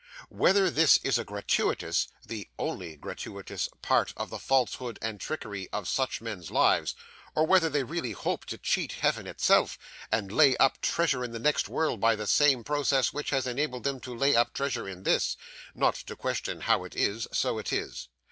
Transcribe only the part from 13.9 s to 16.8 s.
to lay up treasure in this not to question